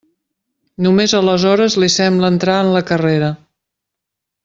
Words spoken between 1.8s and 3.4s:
li sembla entrar en la carrera.